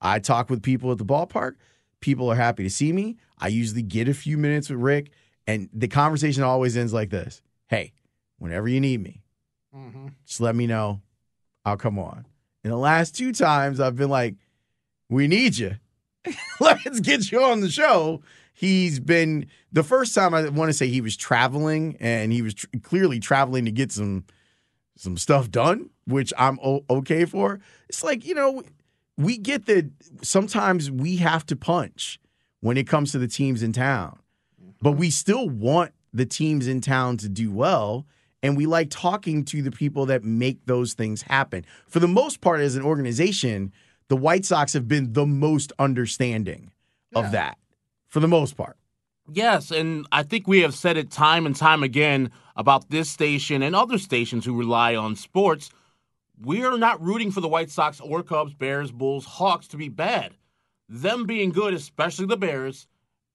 I 0.01 0.19
talk 0.19 0.49
with 0.49 0.61
people 0.61 0.91
at 0.91 0.97
the 0.97 1.05
ballpark. 1.05 1.53
People 2.01 2.29
are 2.29 2.35
happy 2.35 2.63
to 2.63 2.69
see 2.69 2.91
me. 2.91 3.15
I 3.39 3.47
usually 3.47 3.81
get 3.81 4.09
a 4.09 4.13
few 4.13 4.37
minutes 4.37 4.69
with 4.69 4.79
Rick, 4.79 5.11
and 5.47 5.69
the 5.73 5.87
conversation 5.87 6.43
always 6.43 6.75
ends 6.75 6.91
like 6.93 7.09
this 7.11 7.41
Hey, 7.69 7.93
whenever 8.39 8.67
you 8.67 8.81
need 8.81 9.01
me, 9.01 9.21
Mhm. 9.73 10.11
just 10.25 10.41
let 10.41 10.53
me 10.55 10.67
know. 10.67 11.01
I'll 11.63 11.77
come 11.77 11.97
on. 11.97 12.25
And 12.63 12.73
the 12.73 12.77
last 12.77 13.15
two 13.15 13.31
times 13.31 13.79
I've 13.79 13.95
been 13.95 14.09
like, 14.09 14.35
we 15.09 15.27
need 15.29 15.57
you. 15.57 15.77
Let's 16.59 16.99
get 16.99 17.31
you 17.31 17.43
on 17.43 17.61
the 17.61 17.69
show. 17.69 18.21
He's 18.53 18.99
been 18.99 19.47
the 19.71 19.83
first 19.83 20.13
time 20.13 20.33
I 20.33 20.47
want 20.49 20.69
to 20.69 20.73
say 20.73 20.87
he 20.87 21.01
was 21.01 21.17
traveling 21.17 21.97
and 21.99 22.31
he 22.31 22.41
was 22.41 22.53
tr- 22.53 22.67
clearly 22.81 23.19
traveling 23.19 23.65
to 23.65 23.71
get 23.71 23.91
some 23.91 24.25
some 24.95 25.17
stuff 25.17 25.49
done, 25.49 25.89
which 26.05 26.31
I'm 26.37 26.59
o- 26.63 26.85
okay 26.89 27.25
for. 27.25 27.59
It's 27.89 28.03
like, 28.03 28.25
you 28.25 28.35
know, 28.35 28.63
we 29.17 29.37
get 29.37 29.65
that 29.65 29.89
sometimes 30.21 30.91
we 30.91 31.17
have 31.17 31.45
to 31.47 31.55
punch 31.55 32.19
when 32.61 32.77
it 32.77 32.87
comes 32.87 33.11
to 33.11 33.19
the 33.19 33.27
teams 33.27 33.63
in 33.63 33.73
town. 33.73 34.19
Mm-hmm. 34.61 34.71
But 34.81 34.93
we 34.93 35.09
still 35.09 35.49
want 35.49 35.93
the 36.13 36.27
teams 36.27 36.67
in 36.67 36.79
town 36.79 37.17
to 37.17 37.29
do 37.29 37.51
well 37.51 38.05
and 38.43 38.57
we 38.57 38.65
like 38.65 38.89
talking 38.91 39.45
to 39.45 39.61
the 39.61 39.71
people 39.71 40.05
that 40.07 40.23
make 40.23 40.65
those 40.65 40.93
things 40.93 41.21
happen. 41.23 41.65
For 41.87 41.99
the 41.99 42.07
most 42.07 42.41
part 42.41 42.59
as 42.59 42.75
an 42.75 42.83
organization, 42.83 43.71
the 44.07 44.15
White 44.15 44.45
Sox 44.45 44.73
have 44.73 44.87
been 44.87 45.13
the 45.13 45.25
most 45.25 45.71
understanding 45.79 46.71
of 47.15 47.31
that 47.31 47.57
for 48.07 48.19
the 48.19 48.27
most 48.27 48.57
part. 48.57 48.77
Yes, 49.31 49.71
and 49.71 50.05
I 50.11 50.23
think 50.23 50.47
we 50.47 50.61
have 50.61 50.75
said 50.75 50.97
it 50.97 51.09
time 51.09 51.45
and 51.45 51.55
time 51.55 51.83
again 51.83 52.31
about 52.55 52.89
this 52.89 53.09
station 53.09 53.61
and 53.61 53.75
other 53.75 53.97
stations 53.97 54.45
who 54.45 54.57
rely 54.57 54.95
on 54.95 55.15
sports. 55.15 55.69
We 56.41 56.63
are 56.63 56.77
not 56.77 57.01
rooting 57.01 57.31
for 57.31 57.39
the 57.39 57.47
White 57.47 57.69
Sox 57.69 58.01
or 58.01 58.21
Cubs, 58.23 58.53
Bears, 58.53 58.91
Bulls, 58.91 59.25
Hawks 59.25 59.67
to 59.69 59.77
be 59.77 59.87
bad. 59.87 60.33
Them 60.89 61.25
being 61.25 61.51
good, 61.51 61.73
especially 61.73 62.25
the 62.25 62.35
Bears, 62.37 62.87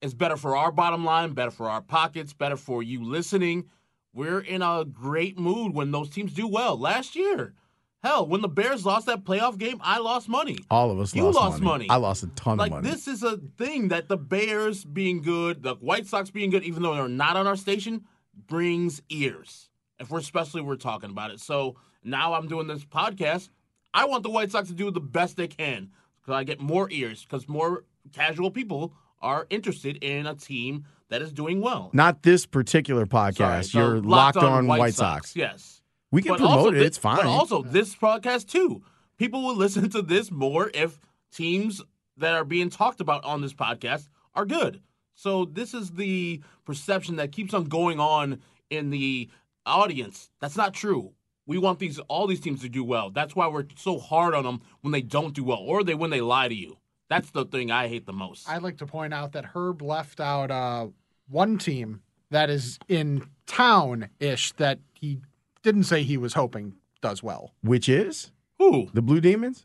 is 0.02 0.14
better 0.14 0.36
for 0.36 0.56
our 0.56 0.70
bottom 0.70 1.04
line, 1.04 1.32
better 1.32 1.50
for 1.50 1.70
our 1.70 1.80
pockets, 1.80 2.32
better 2.32 2.56
for 2.56 2.82
you 2.82 3.02
listening. 3.02 3.64
We're 4.12 4.40
in 4.40 4.62
a 4.62 4.84
great 4.84 5.38
mood 5.38 5.74
when 5.74 5.90
those 5.90 6.10
teams 6.10 6.34
do 6.34 6.46
well. 6.46 6.78
Last 6.78 7.16
year, 7.16 7.54
hell, 8.02 8.26
when 8.26 8.40
the 8.40 8.48
Bears 8.48 8.84
lost 8.86 9.06
that 9.06 9.24
playoff 9.24 9.58
game, 9.58 9.78
I 9.80 9.98
lost 9.98 10.28
money. 10.28 10.58
All 10.70 10.90
of 10.90 10.98
us 11.00 11.14
You 11.14 11.24
lost, 11.24 11.36
lost 11.36 11.62
money. 11.62 11.88
I 11.90 11.96
lost 11.96 12.22
a 12.22 12.28
ton 12.28 12.58
Like 12.58 12.70
of 12.70 12.76
money. 12.82 12.90
this 12.90 13.08
is 13.08 13.22
a 13.22 13.38
thing 13.56 13.88
that 13.88 14.08
the 14.08 14.16
Bears 14.16 14.84
being 14.84 15.22
good, 15.22 15.62
the 15.62 15.74
White 15.76 16.06
Sox 16.06 16.30
being 16.30 16.50
good, 16.50 16.62
even 16.64 16.82
though 16.82 16.94
they're 16.94 17.08
not 17.08 17.36
on 17.36 17.46
our 17.46 17.56
station, 17.56 18.04
brings 18.46 19.02
ears. 19.08 19.68
If 19.98 20.10
we're 20.10 20.20
especially 20.20 20.60
we're 20.62 20.76
talking 20.76 21.10
about 21.10 21.30
it. 21.32 21.40
So 21.40 21.76
now 22.04 22.34
I'm 22.34 22.46
doing 22.46 22.66
this 22.68 22.84
podcast. 22.84 23.48
I 23.92 24.04
want 24.04 24.22
the 24.22 24.30
White 24.30 24.52
Sox 24.52 24.68
to 24.68 24.74
do 24.74 24.90
the 24.90 25.00
best 25.00 25.36
they 25.36 25.48
can 25.48 25.90
because 26.20 26.34
I 26.38 26.44
get 26.44 26.60
more 26.60 26.88
ears 26.90 27.24
because 27.24 27.48
more 27.48 27.84
casual 28.12 28.50
people 28.50 28.92
are 29.20 29.46
interested 29.50 29.96
in 30.04 30.26
a 30.26 30.34
team 30.34 30.84
that 31.08 31.22
is 31.22 31.32
doing 31.32 31.60
well. 31.60 31.90
Not 31.92 32.22
this 32.22 32.46
particular 32.46 33.06
podcast. 33.06 33.70
Sorry, 33.72 33.84
You're 33.86 34.00
the 34.00 34.08
locked, 34.08 34.36
on, 34.36 34.66
White, 34.66 34.94
Sox. 34.94 35.34
Yes. 35.34 35.77
We 36.10 36.22
can 36.22 36.32
But 36.32 36.38
promote 36.38 36.74
it. 36.74 36.80
thi- 36.80 36.84
it's 36.86 36.98
fine. 36.98 37.16
But 37.16 37.26
also, 37.26 37.62
this 37.62 37.94
podcast 37.94 38.48
too. 38.48 38.82
People 39.18 39.44
will 39.44 39.56
listen 39.64 39.90
to 39.90 40.02
this 40.02 40.30
more 40.30 40.70
if 40.74 40.98
teams 41.32 41.82
that 42.16 42.34
are 42.34 42.44
being 42.44 42.70
talked 42.70 43.00
about 43.00 43.24
on 43.24 43.40
this 43.42 43.52
podcast 43.54 44.08
are 44.34 44.46
good. 44.46 44.80
So 45.14 45.44
this 45.44 45.74
is 45.74 45.90
the 45.92 46.42
perception 46.64 47.16
that 47.16 47.32
keeps 47.32 47.52
on 47.52 47.64
going 47.64 47.98
on 48.00 48.40
in 48.70 48.90
the 48.90 49.28
audience. 49.66 50.30
That's 50.40 50.56
not 50.56 50.74
true. 50.74 51.12
We 51.46 51.58
want 51.58 51.78
these 51.78 51.98
all 52.00 52.26
these 52.26 52.40
teams 52.40 52.60
to 52.62 52.68
do 52.68 52.84
well. 52.84 53.10
That's 53.10 53.34
why 53.34 53.48
we're 53.48 53.64
so 53.76 53.98
hard 53.98 54.34
on 54.34 54.44
them 54.44 54.60
when 54.82 54.92
they 54.92 55.00
don't 55.02 55.34
do 55.34 55.44
well 55.44 55.58
or 55.58 55.82
they 55.82 55.94
when 55.94 56.10
they 56.10 56.20
lie 56.20 56.48
to 56.48 56.54
you. 56.54 56.76
That's 57.08 57.30
the 57.30 57.44
thing 57.46 57.70
I 57.70 57.88
hate 57.88 58.04
the 58.06 58.12
most. 58.12 58.48
I'd 58.48 58.62
like 58.62 58.76
to 58.78 58.86
point 58.86 59.14
out 59.14 59.32
that 59.32 59.46
Herb 59.46 59.80
left 59.80 60.20
out 60.20 60.50
uh, 60.50 60.88
one 61.28 61.56
team 61.56 62.02
that 62.30 62.50
is 62.50 62.78
in 62.86 63.26
town 63.46 64.10
ish 64.20 64.52
that 64.54 64.78
he 64.92 65.20
didn't 65.62 65.84
say 65.84 66.02
he 66.02 66.16
was 66.16 66.34
hoping 66.34 66.74
does 67.00 67.22
well. 67.22 67.54
Which 67.62 67.88
is 67.88 68.30
Who? 68.58 68.88
the 68.92 69.02
Blue 69.02 69.20
Demons. 69.20 69.64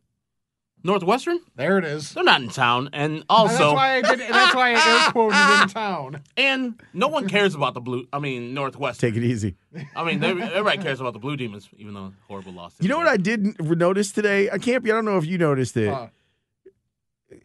Northwestern? 0.85 1.39
There 1.55 1.77
it 1.77 1.85
is. 1.85 2.13
They're 2.13 2.25
not 2.25 2.41
in 2.41 2.49
town, 2.49 2.89
and 2.91 3.13
And 3.13 3.23
also 3.29 3.53
that's 3.57 3.73
why 3.73 3.95
I 3.95 4.01
did. 4.01 4.19
That's 4.29 4.53
why 4.53 4.73
I 4.75 5.05
air 5.05 5.11
quoted 5.13 5.61
in 5.63 5.69
town. 5.69 6.21
And 6.35 6.81
no 6.93 7.07
one 7.07 7.29
cares 7.29 7.55
about 7.55 7.73
the 7.73 7.79
blue. 7.79 8.05
I 8.11 8.19
mean, 8.19 8.53
Northwestern. 8.53 9.09
Take 9.13 9.23
it 9.23 9.25
easy. 9.25 9.55
I 9.95 10.03
mean, 10.03 10.21
everybody 10.21 10.79
cares 10.79 10.99
about 10.99 11.13
the 11.13 11.19
Blue 11.19 11.37
Demons, 11.37 11.69
even 11.77 11.93
though 11.93 12.11
horrible 12.27 12.51
loss. 12.51 12.75
You 12.81 12.89
know 12.89 12.97
what 12.97 13.07
I 13.07 13.15
did 13.15 13.45
n- 13.45 13.55
notice 13.59 14.11
today? 14.11 14.49
I 14.49 14.57
can't 14.57 14.83
be. 14.83 14.91
I 14.91 14.95
don't 14.95 15.05
know 15.05 15.17
if 15.17 15.25
you 15.25 15.37
noticed 15.37 15.77
it. 15.77 15.87
Uh, 15.87 16.07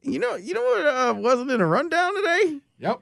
you 0.02 0.19
know. 0.19 0.35
You 0.35 0.55
know 0.55 0.62
what 0.62 0.87
uh, 0.87 1.14
wasn't 1.17 1.52
in 1.52 1.61
a 1.61 1.67
rundown 1.67 2.17
today? 2.17 2.59
yep. 2.81 3.00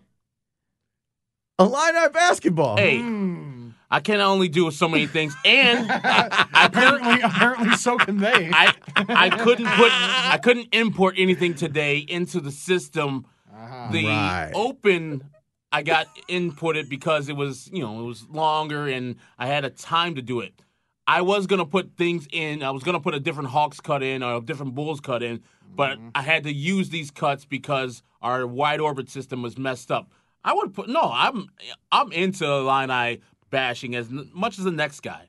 Illini 1.58 2.08
basketball. 2.12 2.76
Hey, 2.76 2.98
Hmm. 2.98 3.45
I 3.90 4.00
can 4.00 4.20
only 4.20 4.48
do 4.48 4.70
so 4.70 4.88
many 4.88 5.06
things, 5.06 5.34
and 5.44 5.90
I, 5.90 6.46
I 6.52 6.66
apparently, 6.66 7.20
apparently, 7.20 7.76
so 7.76 7.96
can 7.96 8.18
they. 8.18 8.50
I 8.52 8.74
I 8.96 9.30
couldn't 9.30 9.66
put. 9.66 9.92
I 9.92 10.38
couldn't 10.42 10.68
import 10.74 11.14
anything 11.18 11.54
today 11.54 11.98
into 11.98 12.40
the 12.40 12.50
system. 12.50 13.26
Uh-huh. 13.52 13.88
The 13.92 14.06
Right. 14.06 14.52
open. 14.54 15.24
I 15.72 15.82
got 15.82 16.06
inputted 16.28 16.88
because 16.88 17.28
it 17.28 17.36
was, 17.36 17.68
you 17.72 17.82
know, 17.82 18.00
it 18.00 18.04
was 18.04 18.26
longer 18.28 18.86
and 18.86 19.16
I 19.38 19.46
had 19.46 19.64
a 19.64 19.70
time 19.70 20.14
to 20.14 20.22
do 20.22 20.40
it. 20.40 20.62
I 21.06 21.20
was 21.22 21.46
gonna 21.46 21.66
put 21.66 21.96
things 21.96 22.26
in. 22.32 22.62
I 22.62 22.70
was 22.70 22.82
gonna 22.82 23.00
put 23.00 23.14
a 23.14 23.20
different 23.20 23.50
Hawks 23.50 23.80
cut 23.80 24.02
in 24.02 24.22
or 24.22 24.36
a 24.36 24.40
different 24.40 24.74
Bulls 24.74 25.00
cut 25.00 25.22
in, 25.22 25.42
but 25.74 25.98
I 26.14 26.22
had 26.22 26.44
to 26.44 26.52
use 26.52 26.88
these 26.90 27.10
cuts 27.10 27.44
because 27.44 28.02
our 28.22 28.40
WideOrbit 28.42 29.10
system 29.10 29.42
was 29.42 29.58
messed 29.58 29.90
up. 29.90 30.10
I 30.44 30.52
would 30.54 30.72
put 30.72 30.88
no. 30.88 31.10
I'm 31.12 31.48
I'm 31.92 32.10
into 32.12 32.46
Illini 32.46 33.20
bashing 33.50 33.94
as 33.94 34.08
n- 34.08 34.30
much 34.32 34.58
as 34.58 34.64
the 34.64 34.70
next 34.70 35.00
guy. 35.00 35.28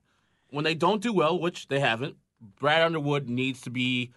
When 0.50 0.64
they 0.64 0.76
don't 0.76 1.02
do 1.02 1.12
well, 1.14 1.38
which 1.40 1.68
they 1.68 1.80
haven't, 1.80 2.16
Brad 2.60 2.82
Underwood 2.82 3.28
needs 3.30 3.62
to 3.62 3.70
be 3.70 4.12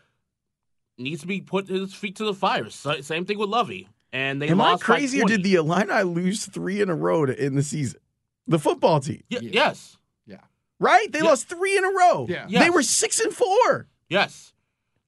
needs 0.99 1.23
to 1.23 1.27
be 1.27 1.41
put 1.41 1.69
his 1.69 1.95
feet 1.95 2.17
to 2.17 2.25
the 2.25 2.35
fire. 2.35 2.67
S- 2.67 2.87
same 3.03 3.25
thing 3.25 3.39
with 3.39 3.49
Lovie. 3.49 3.89
And 4.13 4.43
they 4.43 4.49
Am 4.49 4.61
I 4.61 4.73
lost 4.73 4.83
by 4.83 4.85
crazy 4.97 5.23
or 5.23 5.27
did 5.27 5.43
the 5.45 5.55
Illini 5.55 6.03
lose 6.03 6.45
three 6.47 6.81
in 6.81 6.91
a 6.91 6.95
row 6.95 7.25
to, 7.27 7.45
in 7.45 7.55
the 7.55 7.63
season? 7.63 8.01
The 8.49 8.59
football 8.59 9.01
team, 9.01 9.23
Y- 9.31 9.39
Yeah. 9.43 9.51
Yes. 9.53 9.97
right? 10.81 11.11
They 11.13 11.19
Yeah. 11.21 11.27
lost 11.27 11.49
three 11.49 11.77
in 11.77 11.85
a 11.85 11.89
row. 11.91 12.27
Yeah. 12.29 12.47
They 12.49 12.71
were 12.71 12.83
six 12.83 13.21
and 13.21 13.33
four. 13.33 13.87
Yes. 14.09 14.53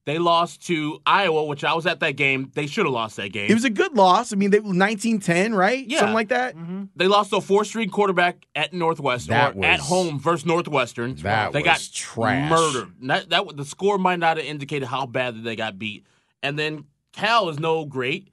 They 0.05 0.19
lost 0.19 0.65
to 0.67 0.99
Iowa, 1.05 1.45
which 1.45 1.63
I 1.63 1.73
was 1.73 1.85
at 1.85 2.01
that 2.01 2.17
game. 2.17 2.51
They 2.53 2.67
should 2.67 2.85
have 2.85 2.93
lost 2.93 3.15
that 3.15 3.29
game. 3.31 3.49
It 3.49 3.53
was 3.53 3.63
a 3.63 3.69
good 3.69 3.95
loss. 3.95 4.33
I 4.33 4.35
mean, 4.35 4.49
they 4.51 4.59
were 4.59 4.73
19-10, 4.73 5.55
right? 5.55 5.85
Yeah. 5.87 5.99
Something 5.99 6.13
like 6.13 6.29
that. 6.29 6.55
Mm-hmm. 6.55 6.83
they 6.95 7.07
lost 7.07 7.29
to 7.29 7.37
a 7.37 7.41
four-string 7.41 7.89
quarterback 7.89 8.45
at 8.53 8.73
Northwestern 8.73 9.33
That 9.33 9.55
or 9.55 9.63
at 9.63 9.79
home 9.79 10.19
versus 10.19 10.45
Northwestern. 10.45 11.15
That 11.15 11.53
they 11.53 11.59
was 11.59 11.65
got 11.65 11.89
trash. 11.93 12.49
murdered. 12.49 12.89
That, 13.03 13.29
that 13.29 13.55
the 13.55 13.63
score 13.63 13.97
might 13.97 14.19
not 14.19 14.35
have 14.37 14.45
indicated 14.45 14.87
how 14.87 15.05
bad 15.05 15.41
they 15.43 15.55
got 15.55 15.79
beat. 15.79 16.05
And 16.41 16.59
then 16.59 16.85
Cal 17.13 17.47
is 17.47 17.57
no 17.59 17.85
great 17.85 18.29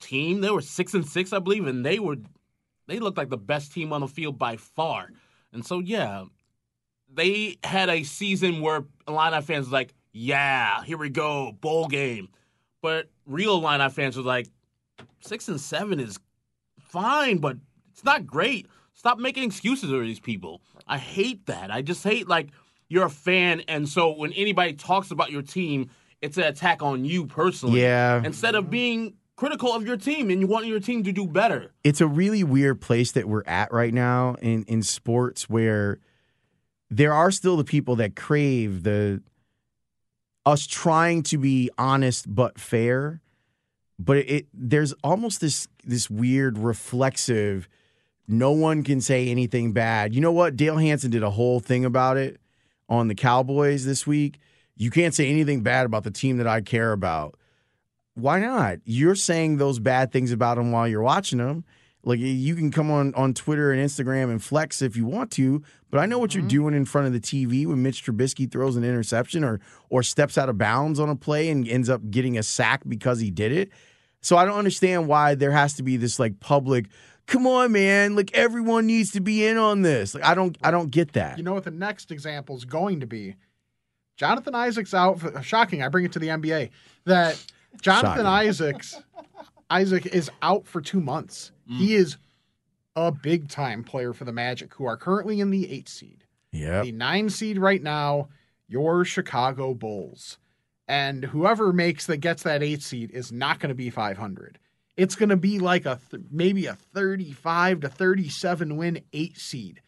team. 0.00 0.42
They 0.42 0.50
were 0.50 0.60
six 0.60 0.92
and 0.92 1.06
six, 1.06 1.32
I 1.32 1.38
believe, 1.38 1.66
and 1.66 1.86
they 1.86 1.98
were 1.98 2.16
they 2.86 2.98
looked 2.98 3.18
like 3.18 3.28
the 3.28 3.36
best 3.38 3.72
team 3.72 3.92
on 3.92 4.00
the 4.00 4.08
field 4.08 4.38
by 4.38 4.56
far. 4.56 5.10
And 5.52 5.64
so 5.64 5.78
yeah, 5.78 6.24
they 7.12 7.58
had 7.64 7.88
a 7.88 8.02
season 8.02 8.60
where 8.60 8.84
Illini 9.06 9.40
fans 9.40 9.66
was 9.66 9.72
like, 9.72 9.94
"Yeah, 10.12 10.82
here 10.84 10.98
we 10.98 11.08
go, 11.10 11.52
bowl 11.52 11.88
game." 11.88 12.28
But 12.80 13.08
real 13.26 13.56
Illini 13.56 13.90
fans 13.90 14.16
were 14.16 14.22
like, 14.22 14.46
six 15.20 15.48
and 15.48 15.60
seven 15.60 16.00
is 16.00 16.18
fine, 16.78 17.38
but 17.38 17.56
it's 17.92 18.04
not 18.04 18.26
great. 18.26 18.66
Stop 18.94 19.18
making 19.18 19.44
excuses 19.44 19.90
for 19.90 20.00
these 20.00 20.20
people. 20.20 20.60
I 20.86 20.98
hate 20.98 21.46
that. 21.46 21.70
I 21.70 21.82
just 21.82 22.02
hate 22.02 22.28
like 22.28 22.48
you're 22.88 23.06
a 23.06 23.10
fan, 23.10 23.62
and 23.68 23.88
so 23.88 24.12
when 24.16 24.32
anybody 24.32 24.72
talks 24.72 25.10
about 25.10 25.30
your 25.30 25.42
team, 25.42 25.90
it's 26.20 26.36
an 26.36 26.44
attack 26.44 26.82
on 26.82 27.04
you 27.04 27.26
personally. 27.26 27.82
Yeah. 27.82 28.22
Instead 28.24 28.54
of 28.54 28.70
being 28.70 29.14
critical 29.36 29.72
of 29.72 29.86
your 29.86 29.96
team 29.96 30.30
and 30.30 30.40
you 30.40 30.48
want 30.48 30.66
your 30.66 30.80
team 30.80 31.04
to 31.04 31.12
do 31.12 31.24
better. 31.26 31.72
it's 31.84 32.00
a 32.00 32.06
really 32.08 32.42
weird 32.42 32.80
place 32.80 33.12
that 33.12 33.28
we're 33.28 33.44
at 33.46 33.72
right 33.72 33.94
now 33.94 34.34
in 34.42 34.64
in 34.64 34.82
sports 34.82 35.48
where 35.48 36.00
there 36.90 37.12
are 37.12 37.30
still 37.30 37.56
the 37.56 37.62
people 37.62 37.94
that 37.94 38.16
crave 38.16 38.82
the 38.82 39.22
us 40.48 40.66
trying 40.66 41.22
to 41.22 41.38
be 41.38 41.70
honest 41.78 42.32
but 42.34 42.58
fair 42.58 43.20
but 43.98 44.16
it 44.18 44.46
there's 44.52 44.92
almost 45.04 45.40
this 45.40 45.68
this 45.84 46.08
weird 46.08 46.58
reflexive 46.58 47.68
no 48.26 48.52
one 48.52 48.82
can 48.82 49.00
say 49.00 49.28
anything 49.28 49.72
bad 49.72 50.14
you 50.14 50.20
know 50.20 50.32
what 50.32 50.56
dale 50.56 50.76
hansen 50.76 51.10
did 51.10 51.22
a 51.22 51.30
whole 51.30 51.60
thing 51.60 51.84
about 51.84 52.16
it 52.16 52.40
on 52.88 53.08
the 53.08 53.14
cowboys 53.14 53.84
this 53.84 54.06
week 54.06 54.38
you 54.76 54.90
can't 54.90 55.14
say 55.14 55.28
anything 55.28 55.62
bad 55.62 55.84
about 55.84 56.04
the 56.04 56.10
team 56.10 56.38
that 56.38 56.46
i 56.46 56.60
care 56.60 56.92
about 56.92 57.38
why 58.18 58.40
not? 58.40 58.78
You're 58.84 59.14
saying 59.14 59.56
those 59.58 59.78
bad 59.78 60.10
things 60.10 60.32
about 60.32 60.56
them 60.56 60.72
while 60.72 60.88
you're 60.88 61.02
watching 61.02 61.38
them. 61.38 61.64
Like 62.04 62.20
you 62.20 62.54
can 62.54 62.70
come 62.70 62.90
on 62.90 63.12
on 63.14 63.34
Twitter 63.34 63.72
and 63.72 63.84
Instagram 63.84 64.30
and 64.30 64.42
flex 64.42 64.82
if 64.82 64.96
you 64.96 65.04
want 65.04 65.30
to, 65.32 65.62
but 65.90 65.98
I 65.98 66.06
know 66.06 66.18
what 66.18 66.34
you're 66.34 66.42
mm-hmm. 66.42 66.48
doing 66.48 66.74
in 66.74 66.84
front 66.84 67.06
of 67.08 67.12
the 67.12 67.20
TV 67.20 67.66
when 67.66 67.82
Mitch 67.82 68.04
Trubisky 68.04 68.50
throws 68.50 68.76
an 68.76 68.84
interception 68.84 69.42
or 69.42 69.60
or 69.90 70.02
steps 70.02 70.38
out 70.38 70.48
of 70.48 70.56
bounds 70.56 71.00
on 71.00 71.08
a 71.08 71.16
play 71.16 71.50
and 71.50 71.68
ends 71.68 71.90
up 71.90 72.08
getting 72.10 72.38
a 72.38 72.42
sack 72.42 72.82
because 72.88 73.20
he 73.20 73.30
did 73.30 73.52
it. 73.52 73.70
So 74.20 74.36
I 74.36 74.44
don't 74.44 74.58
understand 74.58 75.08
why 75.08 75.34
there 75.34 75.50
has 75.50 75.74
to 75.74 75.82
be 75.82 75.96
this 75.96 76.18
like 76.18 76.40
public. 76.40 76.86
Come 77.26 77.46
on, 77.46 77.72
man! 77.72 78.16
Like 78.16 78.32
everyone 78.32 78.86
needs 78.86 79.10
to 79.12 79.20
be 79.20 79.44
in 79.44 79.58
on 79.58 79.82
this. 79.82 80.14
Like 80.14 80.24
I 80.24 80.34
don't, 80.34 80.56
I 80.62 80.70
don't 80.70 80.90
get 80.90 81.12
that. 81.12 81.36
You 81.36 81.44
know 81.44 81.52
what 81.52 81.64
the 81.64 81.70
next 81.70 82.10
example 82.10 82.56
is 82.56 82.64
going 82.64 83.00
to 83.00 83.06
be? 83.06 83.36
Jonathan 84.16 84.54
Isaac's 84.54 84.94
out. 84.94 85.20
For, 85.20 85.42
shocking. 85.42 85.82
I 85.82 85.88
bring 85.88 86.04
it 86.04 86.12
to 86.12 86.18
the 86.18 86.28
NBA 86.28 86.70
that 87.04 87.44
Jonathan 87.80 88.10
Shocking. 88.10 88.26
Isaacs 88.26 89.02
Isaac 89.70 90.06
is 90.06 90.30
out 90.42 90.66
for 90.66 90.80
two 90.80 91.00
months. 91.00 91.52
He 91.66 91.90
mm. 91.90 91.98
is 91.98 92.16
a 92.96 93.12
big 93.12 93.48
time 93.48 93.84
player 93.84 94.12
for 94.12 94.24
the 94.24 94.32
Magic, 94.32 94.74
who 94.74 94.86
are 94.86 94.96
currently 94.96 95.40
in 95.40 95.50
the 95.50 95.70
eight 95.70 95.88
seed. 95.88 96.24
Yep. 96.52 96.84
The 96.84 96.92
nine 96.92 97.30
seed 97.30 97.58
right 97.58 97.82
now, 97.82 98.28
your 98.66 99.04
Chicago 99.04 99.74
Bulls. 99.74 100.38
And 100.88 101.24
whoever 101.24 101.72
makes 101.72 102.06
that 102.06 102.18
gets 102.18 102.42
that 102.44 102.62
eight 102.62 102.82
seed 102.82 103.10
is 103.10 103.30
not 103.30 103.60
going 103.60 103.68
to 103.68 103.74
be 103.74 103.90
500. 103.90 104.58
It's 104.96 105.14
going 105.14 105.28
to 105.28 105.36
be 105.36 105.58
like 105.58 105.84
a 105.84 106.00
th- 106.10 106.24
maybe 106.30 106.66
a 106.66 106.74
35 106.74 107.80
to 107.80 107.88
37 107.88 108.76
win 108.76 109.02
eight 109.12 109.36
seed. 109.36 109.82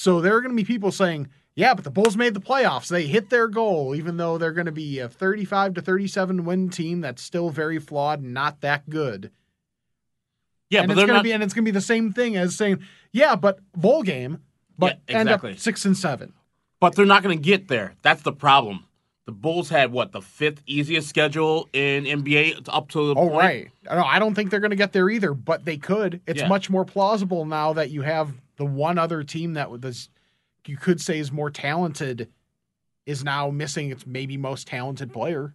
So 0.00 0.22
there 0.22 0.34
are 0.34 0.40
going 0.40 0.56
to 0.56 0.62
be 0.62 0.64
people 0.64 0.92
saying, 0.92 1.28
yeah, 1.54 1.74
but 1.74 1.84
the 1.84 1.90
Bulls 1.90 2.16
made 2.16 2.32
the 2.32 2.40
playoffs. 2.40 2.88
They 2.88 3.06
hit 3.06 3.28
their 3.28 3.46
goal, 3.48 3.94
even 3.94 4.16
though 4.16 4.38
they're 4.38 4.54
going 4.54 4.64
to 4.64 4.72
be 4.72 4.98
a 4.98 5.10
35 5.10 5.74
to 5.74 5.82
37 5.82 6.46
win 6.46 6.70
team 6.70 7.02
that's 7.02 7.20
still 7.22 7.50
very 7.50 7.78
flawed 7.78 8.22
and 8.22 8.32
not 8.32 8.62
that 8.62 8.88
good. 8.88 9.30
Yeah, 10.70 10.80
and 10.80 10.88
but 10.88 10.96
it's 10.96 11.06
going 11.06 11.18
to 11.18 11.22
be 11.22 11.32
and 11.32 11.42
it's 11.42 11.52
going 11.52 11.66
to 11.66 11.70
be 11.70 11.74
the 11.74 11.82
same 11.82 12.14
thing 12.14 12.34
as 12.34 12.56
saying, 12.56 12.78
yeah, 13.12 13.36
but 13.36 13.58
bowl 13.76 14.02
game, 14.02 14.40
but 14.78 15.00
Yeah, 15.06 15.16
end 15.18 15.28
exactly. 15.28 15.52
up 15.52 15.58
six 15.58 15.84
and 15.84 15.94
seven. 15.94 16.32
But 16.80 16.94
they're 16.94 17.04
not 17.04 17.22
going 17.22 17.36
to 17.36 17.42
get 17.42 17.68
there. 17.68 17.92
That's 18.00 18.22
the 18.22 18.32
problem. 18.32 18.86
The 19.26 19.32
Bulls 19.32 19.68
had 19.68 19.92
what 19.92 20.12
the 20.12 20.22
fifth 20.22 20.62
easiest 20.64 21.10
schedule 21.10 21.68
in 21.74 22.04
NBA 22.04 22.68
up 22.70 22.88
to 22.92 23.08
the 23.08 23.20
Oh, 23.20 23.28
point. 23.28 23.34
right. 23.34 23.70
No, 23.84 24.02
I 24.02 24.18
don't 24.18 24.34
think 24.34 24.50
they're 24.50 24.60
going 24.60 24.70
to 24.70 24.76
get 24.76 24.94
there 24.94 25.10
either, 25.10 25.34
but 25.34 25.66
they 25.66 25.76
could. 25.76 26.22
It's 26.26 26.40
Yeah. 26.40 26.48
much 26.48 26.70
more 26.70 26.86
plausible 26.86 27.44
now 27.44 27.74
that 27.74 27.90
you 27.90 28.00
have 28.00 28.32
the 28.60 28.66
one 28.66 28.98
other 28.98 29.22
team 29.24 29.54
that 29.54 29.70
was, 29.70 30.10
you 30.66 30.76
could 30.76 31.00
say 31.00 31.18
is 31.18 31.32
more 31.32 31.50
talented, 31.50 32.28
is 33.06 33.24
now 33.24 33.48
missing 33.48 33.90
its 33.90 34.06
maybe 34.06 34.36
most 34.36 34.66
talented 34.66 35.12
player, 35.12 35.54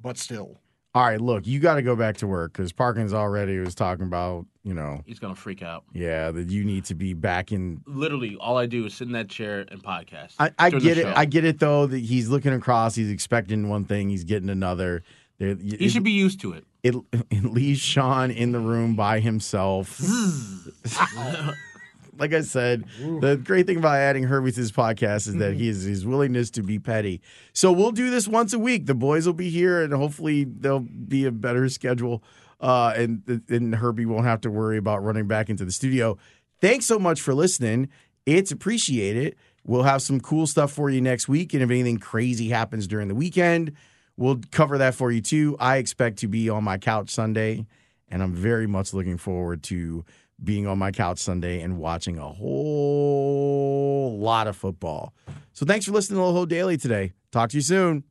but 0.00 0.16
still. 0.16 0.60
All 0.94 1.02
right, 1.02 1.20
look, 1.20 1.46
you 1.46 1.58
got 1.58 1.74
to 1.74 1.82
go 1.82 1.96
back 1.96 2.18
to 2.18 2.28
work 2.28 2.52
because 2.52 2.72
Parkins 2.72 3.12
already 3.12 3.58
was 3.58 3.74
talking 3.74 4.06
about 4.06 4.46
you 4.64 4.74
know, 4.74 5.02
He's 5.04 5.18
gonna 5.18 5.34
freak 5.34 5.60
out. 5.62 5.82
yeah, 5.92 6.30
that 6.30 6.48
you 6.48 6.62
need 6.64 6.84
to 6.84 6.94
be 6.94 7.14
back 7.14 7.50
in. 7.50 7.82
Literally, 7.84 8.36
all 8.40 8.56
I 8.56 8.66
do 8.66 8.86
is 8.86 8.94
sit 8.94 9.08
in 9.08 9.12
that 9.14 9.28
chair 9.28 9.66
and 9.68 9.82
podcast. 9.82 10.34
I, 10.38 10.52
I 10.56 10.70
get 10.70 10.98
it. 10.98 11.02
show. 11.02 11.12
I 11.16 11.24
get 11.24 11.44
it 11.44 11.58
though 11.58 11.86
that 11.86 11.98
he's 11.98 12.28
looking 12.28 12.52
across. 12.52 12.94
He's 12.94 13.10
expecting 13.10 13.68
one 13.68 13.84
thing. 13.84 14.08
He's 14.08 14.22
getting 14.22 14.48
another. 14.48 15.02
There, 15.38 15.56
He 15.56 15.88
should 15.88 16.04
be 16.04 16.12
used 16.12 16.40
to 16.42 16.52
it. 16.52 16.64
It, 16.84 16.94
it 17.30 17.44
leaves 17.44 17.80
Sean 17.80 18.30
in 18.30 18.52
the 18.52 18.60
room 18.60 18.94
by 18.94 19.18
himself. 19.18 20.00
like 22.22 22.32
I 22.32 22.42
said, 22.42 22.84
the 23.20 23.36
great 23.36 23.66
thing 23.66 23.78
about 23.78 23.96
adding 23.96 24.22
Herbie 24.22 24.52
to 24.52 24.60
this 24.60 24.70
podcast 24.70 25.26
is 25.26 25.34
that 25.38 25.54
he 25.54 25.68
is 25.68 25.82
his 25.82 26.06
willingness 26.06 26.52
to 26.52 26.62
be 26.62 26.78
petty. 26.78 27.20
So 27.52 27.72
we'll 27.72 27.90
do 27.90 28.10
this 28.10 28.28
once 28.28 28.52
a 28.52 28.60
week. 28.60 28.86
The 28.86 28.94
boys 28.94 29.26
will 29.26 29.34
be 29.34 29.50
here, 29.50 29.82
and 29.82 29.92
hopefully 29.92 30.44
there'll 30.44 30.78
be 30.78 31.24
a 31.24 31.32
better 31.32 31.68
schedule, 31.68 32.22
uh, 32.60 32.94
and 32.96 33.42
and 33.48 33.74
Herbie 33.74 34.06
won't 34.06 34.24
have 34.24 34.40
to 34.42 34.52
worry 34.52 34.76
about 34.78 35.02
running 35.02 35.26
back 35.26 35.50
into 35.50 35.64
the 35.64 35.72
studio. 35.72 36.16
Thanks 36.60 36.86
so 36.86 36.96
much 36.96 37.20
for 37.20 37.34
listening. 37.34 37.88
It's 38.24 38.52
appreciated. 38.52 39.34
We'll 39.64 39.82
have 39.82 40.00
some 40.00 40.20
cool 40.20 40.46
stuff 40.46 40.70
for 40.70 40.90
you 40.90 41.00
next 41.00 41.28
week, 41.28 41.54
and 41.54 41.62
if 41.62 41.70
anything 41.70 41.98
crazy 41.98 42.50
happens 42.50 42.86
during 42.86 43.08
the 43.08 43.16
weekend, 43.16 43.72
we'll 44.16 44.38
cover 44.52 44.78
that 44.78 44.94
for 44.94 45.10
you 45.10 45.20
too. 45.20 45.56
I 45.58 45.78
expect 45.78 46.18
to 46.18 46.28
be 46.28 46.48
on 46.48 46.62
my 46.62 46.78
couch 46.78 47.10
Sunday, 47.10 47.66
and 48.08 48.22
I'm 48.22 48.32
very 48.32 48.68
much 48.68 48.94
looking 48.94 49.18
forward 49.18 49.64
to 49.64 50.04
being 50.42 50.66
on 50.66 50.78
my 50.78 50.90
couch 50.90 51.18
Sunday 51.18 51.60
and 51.60 51.78
watching 51.78 52.18
a 52.18 52.28
whole 52.28 54.18
lot 54.18 54.46
of 54.46 54.56
football. 54.56 55.12
So 55.52 55.66
thanks 55.66 55.86
for 55.86 55.92
listening 55.92 56.18
to 56.18 56.24
Loho 56.24 56.48
Daily 56.48 56.76
today. 56.76 57.12
Talk 57.30 57.50
to 57.50 57.56
you 57.56 57.62
soon. 57.62 58.04